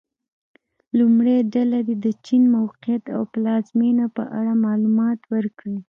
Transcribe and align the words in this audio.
لومړۍ 0.97 1.37
ډله 1.53 1.79
دې 1.87 1.95
د 2.05 2.07
چین 2.25 2.43
موقعیت 2.57 3.03
او 3.15 3.21
پلازمېنې 3.33 4.07
په 4.15 4.23
اړه 4.39 4.53
معلومات 4.65 5.19
ورکړي. 5.33 5.77